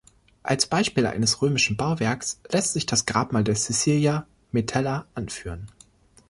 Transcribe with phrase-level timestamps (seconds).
[0.41, 5.67] Als Beispiel eines römischen Bauwerks lässt sich das Grabmal der Caecilia Metella anführen.